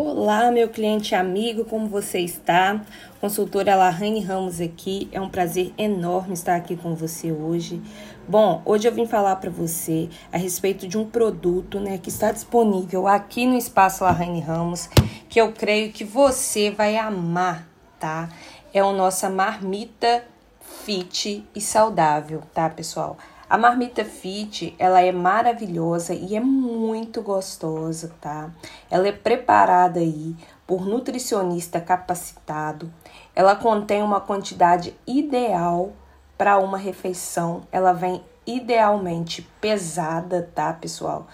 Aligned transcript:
Olá, 0.00 0.52
meu 0.52 0.68
cliente 0.68 1.12
amigo, 1.16 1.64
como 1.64 1.88
você 1.88 2.20
está? 2.20 2.80
Consultora 3.20 3.74
Larraine 3.74 4.20
Ramos 4.20 4.60
aqui. 4.60 5.08
É 5.10 5.20
um 5.20 5.28
prazer 5.28 5.74
enorme 5.76 6.34
estar 6.34 6.54
aqui 6.54 6.76
com 6.76 6.94
você 6.94 7.32
hoje. 7.32 7.82
Bom, 8.28 8.62
hoje 8.64 8.86
eu 8.86 8.92
vim 8.92 9.08
falar 9.08 9.34
para 9.34 9.50
você 9.50 10.08
a 10.32 10.38
respeito 10.38 10.86
de 10.86 10.96
um 10.96 11.04
produto, 11.04 11.80
né, 11.80 11.98
que 11.98 12.10
está 12.10 12.30
disponível 12.30 13.08
aqui 13.08 13.44
no 13.44 13.58
espaço 13.58 14.04
Larraine 14.04 14.38
Ramos, 14.38 14.88
que 15.28 15.40
eu 15.40 15.50
creio 15.50 15.90
que 15.90 16.04
você 16.04 16.70
vai 16.70 16.96
amar, 16.96 17.66
tá? 17.98 18.28
É 18.72 18.78
a 18.78 18.92
nossa 18.92 19.28
marmita 19.28 20.22
fit 20.60 21.44
e 21.52 21.60
saudável, 21.60 22.44
tá, 22.54 22.70
pessoal? 22.70 23.18
A 23.50 23.56
marmita 23.56 24.04
fit, 24.04 24.76
ela 24.78 25.00
é 25.00 25.10
maravilhosa 25.10 26.12
e 26.12 26.36
é 26.36 26.40
muito 26.40 27.22
gostosa, 27.22 28.12
tá? 28.20 28.50
Ela 28.90 29.08
é 29.08 29.12
preparada 29.12 30.00
aí 30.00 30.34
por 30.66 30.86
nutricionista 30.86 31.80
capacitado. 31.80 32.92
Ela 33.34 33.56
contém 33.56 34.02
uma 34.02 34.20
quantidade 34.20 34.94
ideal 35.06 35.92
para 36.36 36.58
uma 36.58 36.78
refeição. 36.78 37.62
Ela 37.72 37.92
vem 37.92 38.22
idealmente 38.46 39.42
pesada, 39.60 40.50
tá, 40.54 40.72
pessoal? 40.72 41.26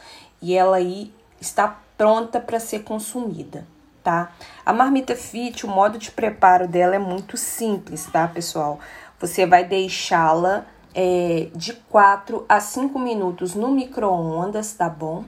E 0.42 0.54
ela 0.54 0.76
aí 0.76 1.12
está 1.40 1.80
pronta 1.96 2.40
para 2.40 2.58
ser 2.58 2.82
consumida, 2.82 3.66
tá? 4.02 4.32
A 4.66 4.72
marmita 4.72 5.14
fit, 5.14 5.64
o 5.64 5.68
modo 5.68 5.96
de 5.96 6.10
preparo 6.10 6.66
dela 6.66 6.96
é 6.96 6.98
muito 6.98 7.36
simples, 7.36 8.06
tá, 8.06 8.26
pessoal? 8.26 8.80
Você 9.20 9.46
vai 9.46 9.64
deixá-la 9.64 10.66
é, 10.94 11.48
de 11.54 11.72
4 11.72 12.44
a 12.48 12.60
5 12.60 12.98
minutos 12.98 13.54
no 13.54 13.70
micro-ondas, 13.70 14.72
tá 14.72 14.88
bom? 14.88 15.24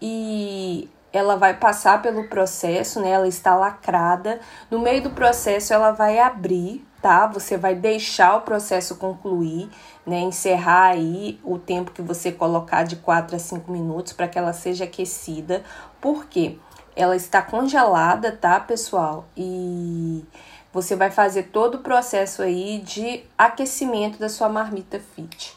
E 0.00 0.88
ela 1.12 1.36
vai 1.36 1.54
passar 1.54 2.00
pelo 2.00 2.24
processo, 2.28 3.00
né? 3.00 3.10
Ela 3.10 3.28
está 3.28 3.54
lacrada. 3.54 4.40
No 4.70 4.78
meio 4.78 5.02
do 5.02 5.10
processo, 5.10 5.74
ela 5.74 5.90
vai 5.90 6.18
abrir, 6.18 6.86
tá? 7.02 7.26
Você 7.26 7.56
vai 7.56 7.74
deixar 7.74 8.36
o 8.36 8.40
processo 8.40 8.96
concluir, 8.96 9.68
né? 10.06 10.20
Encerrar 10.20 10.88
aí 10.88 11.38
o 11.44 11.58
tempo 11.58 11.90
que 11.90 12.00
você 12.00 12.32
colocar 12.32 12.84
de 12.84 12.96
4 12.96 13.36
a 13.36 13.38
5 13.38 13.70
minutos 13.70 14.12
para 14.12 14.28
que 14.28 14.38
ela 14.38 14.52
seja 14.52 14.84
aquecida. 14.84 15.62
Por 16.00 16.26
quê? 16.26 16.58
Ela 16.96 17.16
está 17.16 17.42
congelada, 17.42 18.32
tá, 18.32 18.58
pessoal? 18.60 19.26
E 19.36 20.24
você 20.72 20.96
vai 20.96 21.10
fazer 21.10 21.44
todo 21.44 21.76
o 21.76 21.82
processo 21.82 22.42
aí 22.42 22.78
de 22.78 23.24
aquecimento 23.36 24.18
da 24.18 24.28
sua 24.28 24.48
marmita 24.48 24.98
fit, 25.14 25.56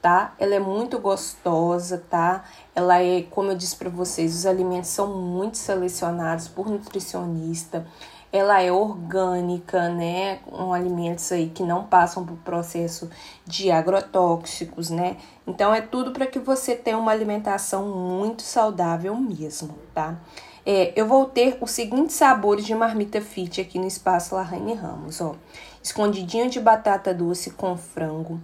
tá? 0.00 0.34
Ela 0.38 0.54
é 0.54 0.60
muito 0.60 0.98
gostosa, 0.98 2.02
tá? 2.08 2.44
Ela 2.74 3.02
é, 3.02 3.22
como 3.22 3.50
eu 3.50 3.56
disse 3.56 3.76
para 3.76 3.90
vocês, 3.90 4.34
os 4.34 4.46
alimentos 4.46 4.90
são 4.90 5.14
muito 5.14 5.56
selecionados 5.56 6.48
por 6.48 6.68
nutricionista. 6.68 7.86
Ela 8.32 8.62
é 8.62 8.70
orgânica, 8.70 9.88
né? 9.88 10.36
Com 10.46 10.72
alimentos 10.72 11.30
aí 11.32 11.48
que 11.48 11.64
não 11.64 11.84
passam 11.84 12.24
por 12.24 12.36
processo 12.38 13.10
de 13.44 13.70
agrotóxicos, 13.70 14.88
né? 14.88 15.16
Então 15.46 15.74
é 15.74 15.80
tudo 15.80 16.12
para 16.12 16.26
que 16.26 16.38
você 16.38 16.76
tenha 16.76 16.96
uma 16.96 17.10
alimentação 17.10 17.88
muito 17.88 18.42
saudável 18.42 19.14
mesmo, 19.16 19.74
tá? 19.92 20.16
É, 20.64 20.92
eu 20.94 21.06
vou 21.06 21.24
ter 21.24 21.58
os 21.60 21.70
seguintes 21.70 22.14
sabores 22.14 22.64
de 22.64 22.74
marmita 22.74 23.20
fit 23.20 23.60
aqui 23.60 23.78
no 23.78 23.86
espaço 23.86 24.34
Larraine 24.34 24.74
Ramos, 24.74 25.20
ó. 25.20 25.34
Escondidinho 25.82 26.48
de 26.50 26.60
batata 26.60 27.12
doce 27.14 27.50
com 27.50 27.76
frango, 27.76 28.38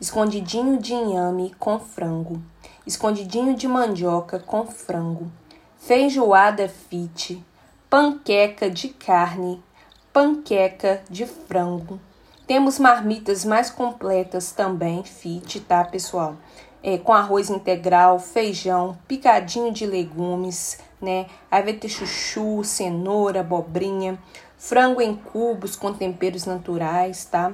escondidinho 0.00 0.78
de 0.78 0.94
inhame 0.94 1.54
com 1.58 1.78
frango, 1.78 2.40
escondidinho 2.86 3.54
de 3.54 3.68
mandioca 3.68 4.38
com 4.38 4.66
frango, 4.66 5.30
feijoada 5.78 6.68
fit, 6.68 7.44
panqueca 7.90 8.70
de 8.70 8.88
carne, 8.88 9.62
panqueca 10.10 11.02
de 11.10 11.26
frango. 11.26 12.00
Temos 12.46 12.78
marmitas 12.78 13.44
mais 13.44 13.70
completas 13.70 14.52
também, 14.52 15.04
fit, 15.04 15.60
tá, 15.60 15.84
pessoal? 15.84 16.34
É, 16.82 16.96
com 16.96 17.12
arroz 17.12 17.50
integral, 17.50 18.18
feijão, 18.18 18.96
picadinho 19.06 19.70
de 19.70 19.84
legumes, 19.84 20.78
né? 21.00 21.26
Aí 21.50 21.62
vai 21.62 21.74
ter 21.74 21.90
chuchu, 21.90 22.64
cenoura, 22.64 23.40
abobrinha, 23.40 24.18
frango 24.56 25.02
em 25.02 25.14
cubos 25.14 25.76
com 25.76 25.92
temperos 25.92 26.46
naturais, 26.46 27.26
tá? 27.26 27.52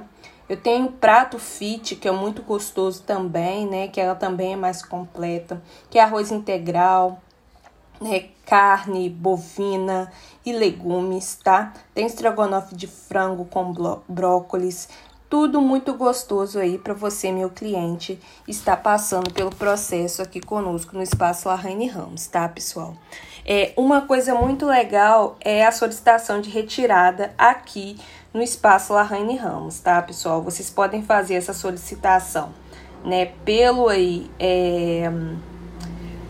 Eu 0.49 0.57
tenho 0.57 0.91
prato 0.91 1.37
fit, 1.37 1.95
que 1.95 2.07
é 2.07 2.11
muito 2.11 2.41
gostoso 2.41 3.03
também, 3.03 3.67
né? 3.67 3.87
Que 3.87 3.99
ela 3.99 4.15
também 4.15 4.53
é 4.53 4.55
mais 4.55 4.83
completa, 4.83 5.61
que 5.89 5.99
é 5.99 6.03
arroz 6.03 6.31
integral, 6.31 7.21
né? 7.99 8.29
Carne 8.45 9.09
bovina 9.09 10.11
e 10.45 10.53
legumes, 10.53 11.35
tá? 11.43 11.73
Tem 11.93 12.05
estrogonofe 12.05 12.75
de 12.75 12.87
frango 12.87 13.43
com 13.45 13.73
brócolis, 14.07 14.87
tudo 15.29 15.59
muito 15.59 15.93
gostoso 15.93 16.57
aí 16.57 16.77
para 16.77 16.93
você, 16.93 17.33
meu 17.33 17.49
cliente, 17.49 18.17
estar 18.47 18.77
passando 18.77 19.29
pelo 19.33 19.53
processo 19.53 20.21
aqui 20.21 20.39
conosco 20.39 20.95
no 20.95 21.03
Espaço 21.03 21.49
Larraine 21.49 21.87
Ramos, 21.87 22.27
tá, 22.27 22.47
pessoal? 22.47 22.95
É, 23.45 23.73
uma 23.75 24.01
coisa 24.01 24.33
muito 24.33 24.65
legal 24.65 25.35
é 25.41 25.65
a 25.65 25.71
solicitação 25.73 26.39
de 26.39 26.49
retirada 26.49 27.33
aqui 27.37 27.97
no 28.33 28.41
Espaço 28.41 28.93
Larraine 28.93 29.37
Ramos, 29.37 29.79
tá, 29.79 30.01
pessoal? 30.01 30.41
Vocês 30.41 30.69
podem 30.69 31.01
fazer 31.01 31.35
essa 31.35 31.53
solicitação, 31.53 32.49
né, 33.03 33.27
pelo 33.45 33.87
aí, 33.87 34.29
é, 34.39 35.09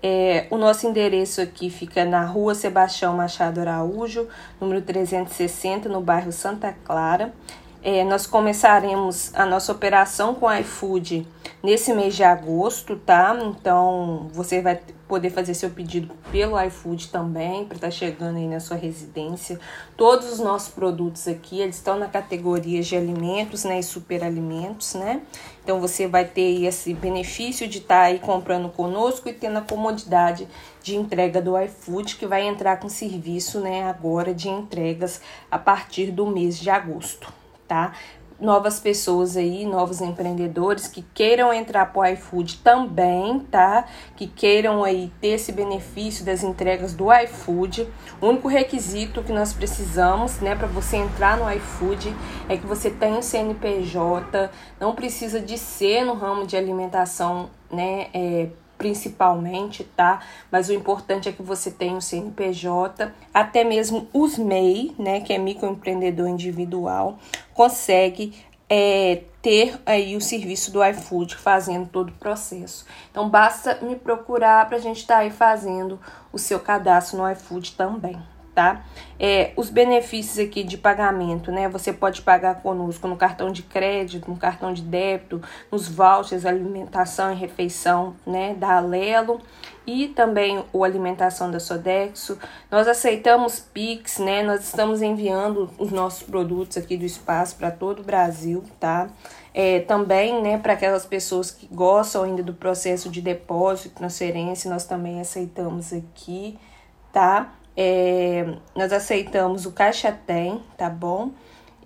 É, 0.00 0.46
o 0.50 0.56
nosso 0.56 0.86
endereço 0.86 1.40
aqui 1.40 1.68
fica 1.68 2.04
na 2.04 2.24
rua 2.24 2.54
Sebastião 2.54 3.16
Machado 3.16 3.60
Araújo, 3.60 4.28
número 4.60 4.80
360, 4.80 5.88
no 5.88 6.00
bairro 6.00 6.30
Santa 6.30 6.72
Clara. 6.84 7.34
É, 7.82 8.04
nós 8.04 8.24
começaremos 8.24 9.34
a 9.34 9.44
nossa 9.44 9.72
operação 9.72 10.32
com 10.32 10.52
iFood 10.52 11.26
nesse 11.60 11.92
mês 11.92 12.14
de 12.14 12.22
agosto, 12.22 12.94
tá? 12.94 13.36
Então 13.42 14.30
você 14.32 14.62
vai 14.62 14.80
poder 15.12 15.28
fazer 15.28 15.52
seu 15.52 15.68
pedido 15.68 16.14
pelo 16.30 16.58
iFood 16.58 17.08
também, 17.08 17.66
para 17.66 17.74
estar 17.74 17.88
tá 17.88 17.90
chegando 17.90 18.38
aí 18.38 18.48
na 18.48 18.58
sua 18.58 18.78
residência. 18.78 19.60
Todos 19.94 20.32
os 20.32 20.38
nossos 20.38 20.72
produtos 20.72 21.28
aqui, 21.28 21.60
eles 21.60 21.76
estão 21.76 21.98
na 21.98 22.06
categoria 22.06 22.80
de 22.80 22.96
alimentos, 22.96 23.62
né, 23.64 23.78
e 23.78 23.82
superalimentos, 23.82 24.94
né? 24.94 25.20
Então 25.62 25.78
você 25.78 26.06
vai 26.06 26.24
ter 26.24 26.64
esse 26.64 26.94
benefício 26.94 27.68
de 27.68 27.76
estar 27.76 27.94
tá 27.94 28.02
aí 28.04 28.20
comprando 28.20 28.70
conosco 28.70 29.28
e 29.28 29.34
tendo 29.34 29.58
a 29.58 29.60
comodidade 29.60 30.48
de 30.82 30.96
entrega 30.96 31.42
do 31.42 31.60
iFood, 31.60 32.16
que 32.16 32.26
vai 32.26 32.48
entrar 32.48 32.78
com 32.78 32.88
serviço, 32.88 33.60
né, 33.60 33.84
agora 33.84 34.32
de 34.32 34.48
entregas 34.48 35.20
a 35.50 35.58
partir 35.58 36.10
do 36.10 36.26
mês 36.26 36.58
de 36.58 36.70
agosto, 36.70 37.30
tá? 37.68 37.92
Novas 38.42 38.80
pessoas 38.80 39.36
aí, 39.36 39.64
novos 39.64 40.00
empreendedores 40.00 40.88
que 40.88 41.02
queiram 41.14 41.52
entrar 41.52 41.86
para 41.86 42.00
o 42.00 42.04
iFood 42.06 42.58
também, 42.58 43.38
tá? 43.50 43.86
Que 44.16 44.26
queiram 44.26 44.82
aí 44.82 45.12
ter 45.20 45.28
esse 45.28 45.52
benefício 45.52 46.24
das 46.24 46.42
entregas 46.42 46.92
do 46.92 47.12
iFood. 47.12 47.88
O 48.20 48.26
único 48.26 48.48
requisito 48.48 49.22
que 49.22 49.32
nós 49.32 49.52
precisamos, 49.52 50.40
né, 50.40 50.56
para 50.56 50.66
você 50.66 50.96
entrar 50.96 51.38
no 51.38 51.50
iFood 51.52 52.14
é 52.48 52.56
que 52.56 52.66
você 52.66 52.90
tenha 52.90 53.16
um 53.16 53.22
CNPJ, 53.22 54.50
não 54.80 54.92
precisa 54.94 55.40
de 55.40 55.56
ser 55.56 56.04
no 56.04 56.14
ramo 56.14 56.44
de 56.44 56.56
alimentação, 56.56 57.48
né, 57.70 58.08
é, 58.12 58.48
principalmente, 58.82 59.84
tá? 59.84 60.20
Mas 60.50 60.68
o 60.68 60.72
importante 60.72 61.28
é 61.28 61.32
que 61.32 61.40
você 61.40 61.70
tenha 61.70 61.96
o 61.96 62.02
CNPJ, 62.02 63.12
até 63.32 63.62
mesmo 63.62 64.08
os 64.12 64.36
MEI, 64.36 64.92
né, 64.98 65.20
que 65.20 65.32
é 65.32 65.38
microempreendedor 65.38 66.26
individual, 66.26 67.16
consegue 67.54 68.34
é, 68.68 69.22
ter 69.40 69.80
aí 69.86 70.16
o 70.16 70.20
serviço 70.20 70.72
do 70.72 70.84
iFood 70.84 71.36
fazendo 71.36 71.88
todo 71.88 72.08
o 72.08 72.14
processo. 72.14 72.84
Então 73.08 73.28
basta 73.30 73.78
me 73.82 73.94
procurar 73.94 74.66
para 74.66 74.78
a 74.78 74.80
gente 74.80 74.98
estar 74.98 75.14
tá 75.14 75.20
aí 75.20 75.30
fazendo 75.30 76.00
o 76.32 76.38
seu 76.38 76.58
cadastro 76.58 77.18
no 77.18 77.30
iFood 77.30 77.76
também, 77.76 78.20
tá? 78.54 78.84
É, 79.18 79.52
os 79.56 79.70
benefícios 79.70 80.38
aqui 80.38 80.62
de 80.62 80.76
pagamento, 80.76 81.50
né? 81.50 81.68
Você 81.68 81.92
pode 81.92 82.22
pagar 82.22 82.56
conosco 82.56 83.06
no 83.08 83.16
cartão 83.16 83.50
de 83.50 83.62
crédito, 83.62 84.30
no 84.30 84.36
cartão 84.36 84.72
de 84.72 84.82
débito, 84.82 85.40
nos 85.70 85.88
vouchers, 85.88 86.44
alimentação 86.44 87.32
e 87.32 87.36
refeição, 87.36 88.14
né? 88.26 88.54
Da 88.54 88.76
Alelo 88.76 89.40
e 89.86 90.08
também 90.08 90.64
o 90.72 90.84
alimentação 90.84 91.50
da 91.50 91.58
Sodexo. 91.58 92.38
Nós 92.70 92.86
aceitamos 92.86 93.60
Pix, 93.60 94.18
né? 94.18 94.42
Nós 94.42 94.64
estamos 94.64 95.02
enviando 95.02 95.70
os 95.78 95.90
nossos 95.90 96.22
produtos 96.22 96.76
aqui 96.76 96.96
do 96.96 97.04
espaço 97.04 97.56
para 97.56 97.70
todo 97.70 98.00
o 98.00 98.04
Brasil, 98.04 98.62
tá? 98.78 99.08
É, 99.54 99.80
também, 99.80 100.42
né, 100.42 100.56
para 100.56 100.72
aquelas 100.72 101.04
pessoas 101.04 101.50
que 101.50 101.66
gostam 101.66 102.22
ainda 102.22 102.42
do 102.42 102.54
processo 102.54 103.10
de 103.10 103.20
depósito, 103.20 103.96
transferência, 103.96 104.70
nós 104.70 104.86
também 104.86 105.20
aceitamos 105.20 105.92
aqui, 105.92 106.58
tá? 107.12 107.52
É, 107.76 108.54
nós 108.74 108.92
aceitamos 108.92 109.66
o 109.66 109.72
Caixa 109.72 110.12
Tem, 110.12 110.62
tá 110.76 110.90
bom? 110.90 111.30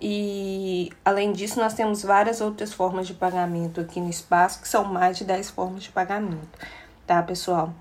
E 0.00 0.90
além 1.04 1.32
disso, 1.32 1.58
nós 1.58 1.74
temos 1.74 2.02
várias 2.02 2.40
outras 2.40 2.72
formas 2.72 3.06
de 3.06 3.14
pagamento 3.14 3.80
aqui 3.80 4.00
no 4.00 4.10
espaço, 4.10 4.60
que 4.60 4.68
são 4.68 4.84
mais 4.84 5.16
de 5.16 5.24
10 5.24 5.50
formas 5.50 5.82
de 5.82 5.90
pagamento, 5.90 6.58
tá, 7.06 7.22
pessoal? 7.22 7.72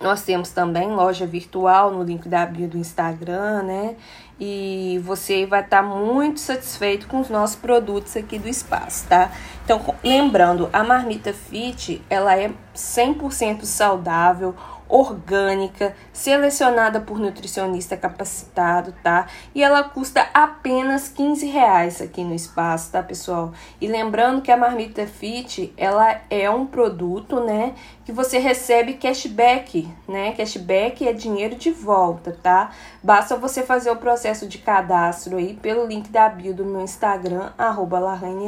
Nós 0.00 0.22
temos 0.22 0.50
também 0.50 0.90
loja 0.90 1.26
virtual 1.26 1.90
no 1.90 2.02
link 2.02 2.26
da 2.26 2.46
bio 2.46 2.66
do 2.66 2.78
Instagram, 2.78 3.62
né? 3.62 3.96
E 4.38 4.98
você 5.04 5.44
vai 5.44 5.60
estar 5.60 5.82
tá 5.82 5.88
muito 5.88 6.40
satisfeito 6.40 7.06
com 7.06 7.20
os 7.20 7.28
nossos 7.28 7.56
produtos 7.56 8.16
aqui 8.16 8.38
do 8.38 8.48
espaço, 8.48 9.06
tá? 9.06 9.30
Então, 9.62 9.94
lembrando, 10.02 10.70
a 10.72 10.82
marmita 10.82 11.34
fit, 11.34 12.02
ela 12.08 12.34
é 12.34 12.50
100% 12.74 13.64
saudável, 13.64 14.54
orgânica, 14.90 15.94
selecionada 16.12 17.00
por 17.00 17.18
nutricionista 17.18 17.96
capacitado, 17.96 18.92
tá? 19.02 19.26
E 19.54 19.62
ela 19.62 19.84
custa 19.84 20.28
apenas 20.34 21.08
15 21.08 21.46
reais 21.46 22.02
aqui 22.02 22.24
no 22.24 22.34
espaço, 22.34 22.90
tá, 22.90 23.02
pessoal? 23.02 23.52
E 23.80 23.86
lembrando 23.86 24.42
que 24.42 24.50
a 24.50 24.56
Marmita 24.56 25.06
Fit, 25.06 25.72
ela 25.76 26.20
é 26.28 26.50
um 26.50 26.66
produto, 26.66 27.40
né, 27.40 27.74
que 28.04 28.12
você 28.12 28.38
recebe 28.38 28.94
cashback, 28.94 29.88
né? 30.08 30.32
Cashback 30.32 31.06
é 31.06 31.12
dinheiro 31.12 31.54
de 31.54 31.70
volta, 31.70 32.36
tá? 32.42 32.72
Basta 33.00 33.36
você 33.36 33.62
fazer 33.62 33.90
o 33.90 33.96
processo 33.96 34.48
de 34.48 34.58
cadastro 34.58 35.36
aí 35.36 35.54
pelo 35.54 35.86
link 35.86 36.10
da 36.10 36.28
bio 36.28 36.52
do 36.52 36.64
meu 36.64 36.80
Instagram, 36.80 37.52
arroba 37.56 38.00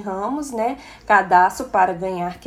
Ramos, 0.05 0.51
né? 0.51 0.79
Cadastro 1.07 1.67
para 1.67 1.93
ganhar 1.93 2.39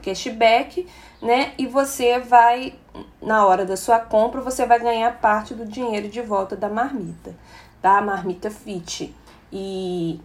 cashback, 0.00 0.86
né? 1.20 1.52
E 1.58 1.66
você 1.66 2.18
vai 2.18 2.74
na 3.20 3.46
hora 3.46 3.64
da 3.64 3.76
sua 3.76 3.98
compra, 3.98 4.40
você 4.40 4.66
vai 4.66 4.78
ganhar 4.80 5.20
parte 5.20 5.54
do 5.54 5.66
dinheiro 5.66 6.08
de 6.08 6.20
volta 6.20 6.56
da 6.56 6.68
marmita, 6.68 7.34
tá? 7.80 8.00
Marmita 8.00 8.50
Fit. 8.50 9.14
E 9.52 10.20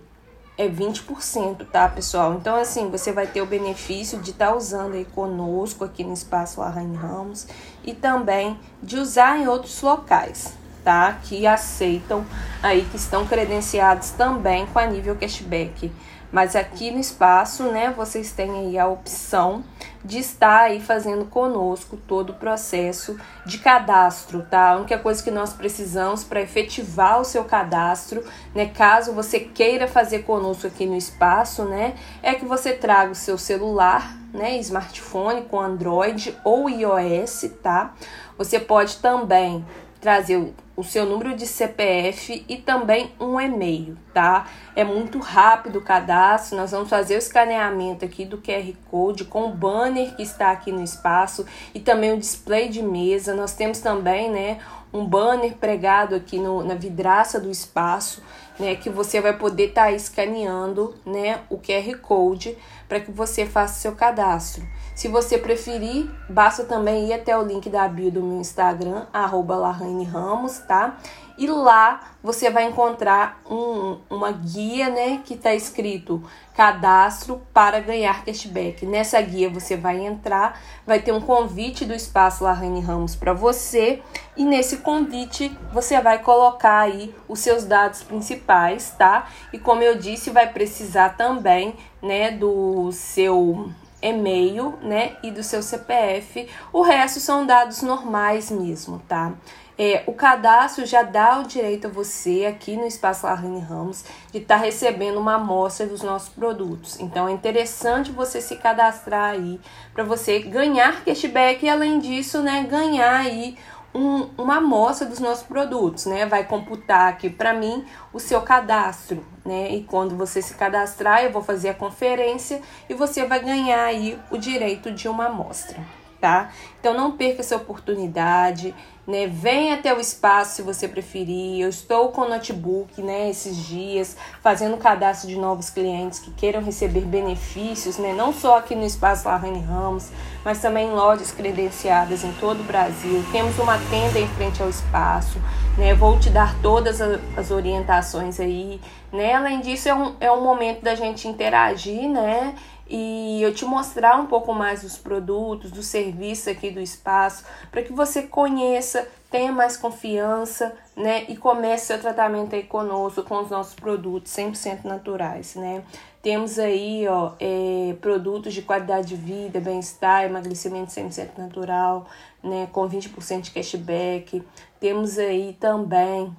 é 0.58 0.68
20%, 0.68 1.66
tá, 1.68 1.90
pessoal? 1.90 2.34
Então, 2.36 2.56
assim, 2.56 2.90
você 2.90 3.12
vai 3.12 3.28
ter 3.28 3.42
o 3.42 3.46
benefício 3.46 4.20
de 4.20 4.32
estar 4.32 4.48
tá 4.48 4.56
usando 4.56 4.94
aí 4.94 5.06
conosco 5.06 5.84
aqui 5.84 6.04
no 6.04 6.14
Espaço 6.14 6.62
Arrain 6.62 6.94
Ramos 6.94 7.48
e 7.84 7.94
também 7.94 8.58
de 8.82 8.98
usar 8.98 9.38
em 9.38 9.48
outros 9.48 9.82
locais, 9.82 10.54
tá? 10.84 11.20
Que 11.24 11.46
aceitam 11.46 12.26
aí, 12.64 12.86
que 12.86 12.96
estão 12.96 13.28
credenciados 13.28 14.12
também 14.12 14.66
com 14.68 14.80
a 14.80 14.86
nível 14.86 15.16
cashback. 15.16 15.92
Mas 16.32 16.56
aqui 16.56 16.90
no 16.92 17.00
espaço, 17.00 17.64
né, 17.64 17.94
vocês 17.96 18.32
têm 18.32 18.52
aí 18.52 18.80
a 18.80 18.88
opção 18.88 19.64
de 20.06 20.20
estar 20.20 20.62
aí 20.62 20.80
fazendo 20.80 21.26
conosco 21.26 21.98
todo 22.08 22.30
o 22.30 22.34
processo 22.36 23.20
de 23.46 23.58
cadastro, 23.58 24.44
tá? 24.44 24.70
A 24.70 24.76
única 24.78 25.00
coisa 25.00 25.24
que 25.24 25.32
nós 25.32 25.52
precisamos 25.52 26.24
para 26.24 26.42
efetivar 26.42 27.20
o 27.20 27.26
seu 27.26 27.44
cadastro, 27.44 28.24
né, 28.54 28.68
caso 28.68 29.14
você 29.14 29.40
queira 29.40 29.88
fazer 29.88 30.20
conosco 30.20 30.68
aqui 30.68 30.86
no 30.86 30.96
espaço, 30.96 31.66
né, 31.66 31.96
é 32.22 32.36
que 32.36 32.46
você 32.46 32.74
traga 32.74 33.12
o 33.12 33.16
seu 33.16 33.38
celular, 33.38 34.16
né, 34.32 34.58
smartphone 34.58 35.44
com 35.44 35.60
Android 35.60 36.38
ou 36.44 36.70
iOS, 36.70 37.50
tá? 37.64 37.96
Você 38.38 38.60
pode 38.60 38.98
também 38.98 39.66
trazer 40.06 40.54
o 40.76 40.84
seu 40.84 41.04
número 41.04 41.36
de 41.36 41.48
CPF 41.48 42.46
e 42.48 42.58
também 42.58 43.12
um 43.20 43.42
e-mail, 43.42 43.98
tá? 44.14 44.46
É 44.76 44.84
muito 44.84 45.18
rápido 45.18 45.80
o 45.80 45.82
cadastro, 45.82 46.56
nós 46.56 46.70
vamos 46.70 46.88
fazer 46.88 47.16
o 47.16 47.18
escaneamento 47.18 48.06
aqui 48.06 48.24
do 48.24 48.38
QR 48.38 48.72
Code 48.92 49.26
com 49.26 49.48
o 49.48 49.52
banner 49.52 50.16
que 50.16 50.22
está 50.22 50.52
aqui 50.52 50.72
no 50.72 50.84
espaço 50.84 51.44
e 51.74 51.80
também 51.80 52.14
o 52.14 52.20
display 52.20 52.70
de 52.70 52.84
mesa. 52.84 53.34
Nós 53.34 53.56
temos 53.56 53.80
também, 53.80 54.30
né, 54.30 54.60
um 54.94 55.04
banner 55.04 55.56
pregado 55.56 56.14
aqui 56.14 56.38
no, 56.38 56.64
na 56.64 56.76
vidraça 56.76 57.40
do 57.40 57.50
espaço, 57.50 58.22
né, 58.60 58.76
que 58.76 58.92
você 58.92 59.20
vai 59.20 59.36
poder 59.36 59.70
estar 59.70 59.86
tá 59.86 59.92
escaneando, 59.92 60.94
né, 61.04 61.40
o 61.50 61.58
QR 61.58 61.98
Code 62.00 62.56
para 62.88 63.00
que 63.00 63.10
você 63.10 63.44
faça 63.44 63.80
seu 63.80 63.96
cadastro. 63.96 64.64
Se 64.96 65.10
você 65.10 65.38
preferir, 65.38 66.10
basta 66.30 66.64
também 66.64 67.10
ir 67.10 67.14
até 67.14 67.38
o 67.38 67.44
link 67.44 67.70
da 67.70 67.86
bio 67.86 68.10
do 68.10 68.24
meu 68.24 68.40
Instagram, 68.40 69.06
arroba 69.12 69.70
Ramos, 69.70 70.60
tá? 70.60 70.96
E 71.38 71.48
lá 71.48 72.00
você 72.24 72.50
vai 72.50 72.64
encontrar 72.64 73.42
um, 73.46 73.98
uma 74.10 74.32
guia, 74.32 74.90
né, 74.90 75.22
que 75.26 75.36
tá 75.36 75.54
escrito 75.54 76.24
cadastro 76.56 77.42
para 77.54 77.82
ganhar 77.82 78.24
cashback. 78.24 78.86
Nessa 78.86 79.20
guia 79.20 79.50
você 79.50 79.76
vai 79.76 80.00
entrar, 80.00 80.62
vai 80.88 81.02
ter 81.02 81.12
um 81.12 81.20
convite 81.20 81.84
do 81.84 81.94
espaço 81.94 82.46
Larraine 82.46 82.80
Ramos 82.80 83.18
para 83.18 83.34
você 83.34 84.02
e 84.38 84.46
nesse 84.46 84.78
convite 84.78 85.52
você 85.74 86.00
vai 86.00 86.20
colocar 86.20 86.80
aí 86.80 87.14
os 87.28 87.40
seus 87.40 87.66
dados 87.66 88.02
principais, 88.02 88.96
tá? 88.98 89.28
E 89.52 89.60
como 89.60 89.84
eu 89.84 89.98
disse, 89.98 90.30
vai 90.30 90.48
precisar 90.54 91.18
também, 91.18 91.76
né, 92.02 92.32
do 92.32 92.94
seu 92.94 93.70
e-mail, 94.10 94.78
né, 94.82 95.18
e 95.24 95.32
do 95.32 95.44
seu 95.44 95.62
CPF. 95.62 96.48
O 96.72 96.82
resto 96.82 97.20
são 97.20 97.46
dados 97.46 97.82
normais 97.82 98.52
mesmo, 98.52 99.00
tá? 99.08 99.34
É, 99.78 100.04
o 100.08 100.14
cadastro 100.14 100.86
já 100.86 101.04
dá 101.04 101.40
o 101.40 101.44
direito 101.44 101.88
a 101.88 101.90
você, 101.90 102.46
aqui 102.46 102.78
no 102.78 102.86
Espaço 102.86 103.26
Larraine 103.26 103.60
Ramos, 103.60 104.06
de 104.32 104.38
estar 104.38 104.58
tá 104.58 104.64
recebendo 104.64 105.20
uma 105.20 105.36
amostra 105.36 105.86
dos 105.86 106.02
nossos 106.02 106.30
produtos. 106.30 106.98
Então, 107.00 107.28
é 107.28 107.34
interessante 107.34 108.10
você 108.10 108.40
se 108.40 108.56
cadastrar 108.56 109.32
aí 109.32 109.60
para 109.94 110.06
você 110.06 110.40
ganhar 110.40 111.04
cashback 111.04 111.66
e, 111.66 111.70
além 111.70 112.00
disso, 112.00 112.42
né, 112.42 112.66
ganhar 112.70 113.18
aí 113.18 113.58
um, 113.96 114.30
uma 114.38 114.58
amostra 114.58 115.08
dos 115.08 115.20
nossos 115.20 115.46
produtos, 115.48 116.06
né? 116.06 116.26
Vai 116.26 116.44
computar 116.44 117.08
aqui 117.08 117.30
para 117.30 117.54
mim 117.54 117.86
o 118.12 118.20
seu 118.20 118.42
cadastro, 118.42 119.26
né? 119.46 119.74
E 119.74 119.84
quando 119.84 120.18
você 120.18 120.42
se 120.42 120.54
cadastrar, 120.56 121.24
eu 121.24 121.32
vou 121.32 121.42
fazer 121.42 121.70
a 121.70 121.74
conferência 121.74 122.62
e 122.90 122.94
você 122.94 123.26
vai 123.26 123.40
ganhar 123.40 123.86
aí 123.86 124.20
o 124.30 124.38
direito 124.38 124.92
de 124.92 125.08
uma 125.08 125.28
amostra, 125.28 125.80
tá? 126.20 126.52
Então 126.78 126.94
não 126.94 127.14
perca 127.14 127.40
essa 127.40 127.56
oportunidade 127.56 128.76
né? 129.08 129.28
Vem 129.28 129.74
até 129.74 129.94
o 129.94 130.00
espaço 130.00 130.56
se 130.56 130.62
você 130.62 130.88
preferir. 130.88 131.62
Eu 131.62 131.70
estou 131.70 132.10
com 132.10 132.22
o 132.22 132.30
notebook, 132.30 133.02
né, 133.02 133.30
esses 133.30 133.56
dias, 133.56 134.18
fazendo 134.42 134.78
cadastro 134.78 135.28
de 135.28 135.36
novos 135.36 135.70
clientes 135.70 136.20
que 136.20 136.32
queiram 136.32 136.62
receber 136.62 137.02
benefícios, 137.02 137.98
né? 137.98 138.14
Não 138.14 138.34
só 138.34 138.58
aqui 138.58 138.76
no 138.76 138.86
espaço 138.86 139.28
Larraine 139.28 139.62
Ramos, 139.62 140.10
mas 140.44 140.62
também 140.62 140.88
em 140.88 140.94
lojas 140.94 141.32
credenciadas 141.32 142.24
em 142.24 142.32
todo 142.34 142.62
o 142.62 142.64
Brasil. 142.64 143.24
Temos 143.32 143.58
uma 143.60 143.78
tenda 143.90 144.20
em 144.20 144.28
frente 144.30 144.62
ao 144.62 144.70
espaço, 144.70 145.40
né? 145.78 145.94
Vou 145.94 146.20
te 146.20 146.30
dar 146.30 146.56
todas 146.62 147.00
as 147.02 147.52
orientações 147.52 148.40
aí, 148.40 148.80
né? 149.12 149.34
Além 149.34 149.62
disso, 149.62 149.90
é 149.90 149.96
um, 149.96 150.16
é 150.20 150.32
um 150.32 150.42
momento 150.42 150.82
da 150.82 150.96
gente 150.96 151.28
interagir, 151.28 152.10
né? 152.10 152.56
E 152.88 153.42
eu 153.42 153.54
te 153.54 153.66
mostrar 153.66 154.18
um 154.18 154.28
pouco 154.28 154.54
mais 154.54 154.84
dos 154.84 154.98
produtos, 154.98 155.72
dos 155.72 155.88
serviços 155.88 156.48
aqui 156.48 156.70
do 156.70 156.80
espaço, 156.80 157.44
para 157.72 157.82
que 157.82 157.92
você 157.92 158.24
conheça, 158.24 159.08
tenha 159.32 159.52
mais 159.52 159.76
confiança, 159.76 160.76
né? 160.96 161.26
E 161.28 161.36
comece 161.36 161.88
seu 161.88 162.00
tratamento 162.00 162.56
aí 162.56 162.64
conosco, 162.64 163.24
com 163.24 163.42
os 163.42 163.50
nossos 163.50 163.74
produtos 163.74 164.32
100% 164.32 164.84
naturais, 164.84 165.56
né? 165.56 165.84
Temos 166.22 166.58
aí, 166.58 167.08
ó, 167.08 167.34
é, 167.40 167.96
produtos 168.02 168.54
de 168.54 168.62
qualidade 168.62 169.10
de 169.10 169.16
vida, 169.16 169.60
bem-estar, 169.60 170.24
emagrecimento 170.24 170.92
100% 170.92 171.38
natural, 171.38 172.08
né? 172.44 172.68
Com 172.72 172.88
20% 172.90 173.42
de 173.42 173.52
cashback. 173.52 174.44
Temos 174.80 175.18
aí 175.18 175.56
também 175.60 176.36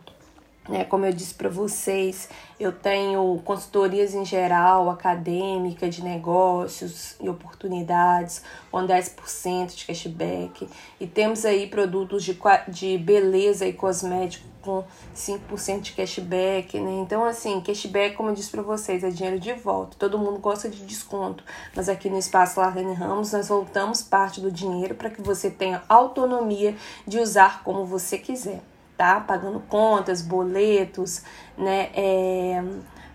né, 0.68 0.84
como 0.84 1.06
eu 1.06 1.12
disse 1.12 1.34
para 1.34 1.48
vocês, 1.48 2.28
eu 2.58 2.72
tenho 2.72 3.40
consultorias 3.44 4.14
em 4.14 4.24
geral, 4.24 4.90
acadêmica, 4.90 5.88
de 5.88 6.02
negócios 6.02 7.16
e 7.20 7.28
oportunidades, 7.28 8.42
com 8.70 8.86
10% 8.86 9.74
de 9.74 9.84
cashback. 9.84 10.68
E 10.98 11.06
temos 11.06 11.44
aí 11.44 11.66
produtos 11.66 12.24
de, 12.24 12.38
de 12.68 12.98
beleza 12.98 13.66
e 13.66 13.72
cosmético 13.72 14.46
com 14.62 14.84
5% 15.14 15.80
de 15.80 15.92
cashback, 15.92 16.80
né? 16.80 16.90
Então, 17.00 17.24
assim, 17.24 17.60
cashback, 17.60 18.16
como 18.16 18.30
eu 18.30 18.34
disse 18.34 18.50
para 18.50 18.62
vocês, 18.62 19.04
é 19.04 19.10
dinheiro 19.10 19.38
de 19.38 19.52
volta. 19.52 19.96
Todo 19.96 20.18
mundo 20.18 20.40
gosta 20.40 20.68
de 20.68 20.84
desconto, 20.84 21.44
mas 21.74 21.88
aqui 21.88 22.10
no 22.10 22.18
Espaço 22.18 22.58
Larraine 22.58 22.92
Ramos 22.92 23.32
nós 23.32 23.48
voltamos 23.48 24.02
parte 24.02 24.40
do 24.40 24.50
dinheiro 24.50 24.96
para 24.96 25.08
que 25.08 25.22
você 25.22 25.48
tenha 25.48 25.84
autonomia 25.88 26.74
de 27.06 27.20
usar 27.20 27.62
como 27.62 27.84
você 27.84 28.18
quiser 28.18 28.60
tá? 28.96 29.20
Pagando 29.20 29.60
contas, 29.60 30.22
boletos, 30.22 31.22
né? 31.56 31.90
É, 31.94 32.62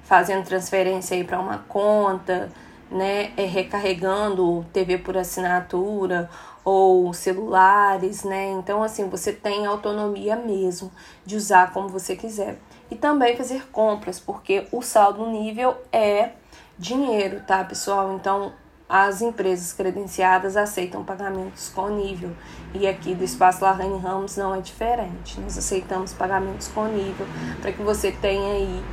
fazendo 0.04 0.46
transferência 0.46 1.16
aí 1.16 1.24
para 1.24 1.40
uma 1.40 1.60
conta, 1.60 2.50
né? 2.90 3.32
É, 3.38 3.46
recarregando 3.46 4.66
TV 4.74 4.98
por 4.98 5.18
assinatura 5.18 6.30
ou 6.64 7.14
celulares, 7.14 8.24
né? 8.24 8.52
Então, 8.52 8.84
assim, 8.84 9.10
você 9.10 9.34
tem 9.34 9.66
autonomia 9.66 10.36
mesmo 10.36 10.92
de 11.26 11.36
usar 11.36 11.72
como 11.74 11.90
você 11.90 12.16
quiser. 12.16 12.60
E 12.90 12.96
também 12.96 13.36
fazer 13.36 13.68
compras, 13.72 14.20
porque 14.20 14.68
o 14.72 14.82
saldo 14.82 15.26
nível 15.26 15.76
é 15.92 16.32
dinheiro, 16.78 17.42
tá, 17.48 17.64
pessoal? 17.64 18.14
Então, 18.16 18.54
as 18.92 19.22
empresas 19.22 19.72
credenciadas 19.72 20.58
aceitam 20.58 21.02
pagamentos 21.02 21.70
com 21.70 21.88
nível. 21.88 22.32
E 22.74 22.86
aqui 22.86 23.16
do 23.16 23.24
Espaço 23.24 23.64
Larraine 23.64 23.98
Ramos 23.98 24.36
não 24.36 24.54
é 24.54 24.60
diferente. 24.60 25.40
Nós 25.40 25.58
aceitamos 25.58 26.12
pagamentos 26.12 26.68
com 26.68 26.88
nível 26.88 27.26
para 27.62 27.72
que 27.72 27.82
você 27.82 28.12
tenha 28.12 28.52
aí 28.52 28.84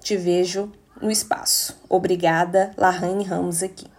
Te 0.00 0.16
vejo 0.16 0.72
no 1.00 1.08
espaço. 1.10 1.78
Obrigada, 1.88 2.72
Lahane 2.76 3.24
Ramos 3.24 3.62
aqui. 3.62 3.95